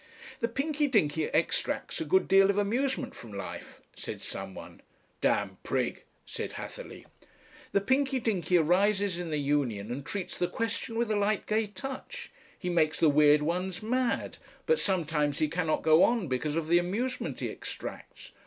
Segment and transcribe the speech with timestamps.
[0.39, 4.81] "The Pinky Dinky extracts a good deal of amusement from life," said some one.
[5.21, 7.03] "Damned prig!" said Hatherleigh.
[7.71, 11.67] "The Pinky Dinky arises in the Union and treats the question with a light gay
[11.67, 12.31] touch.
[12.57, 14.39] He makes the weird ones mad.
[14.65, 18.31] But sometimes he cannot go on because of the amusement he extracts."